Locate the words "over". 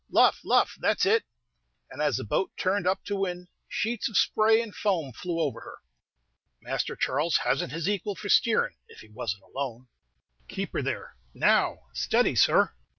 5.39-5.61